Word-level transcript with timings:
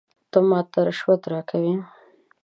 ته 0.31 0.39
ماته 0.49 0.79
رشوت 0.87 1.21
راکوې؟ 1.33 1.73